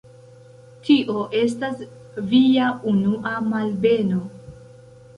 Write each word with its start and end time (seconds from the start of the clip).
Tio 0.87 1.17
estas 1.41 1.85
Via 2.33 2.73
unua 2.95 3.37
malbeno. 3.55 4.27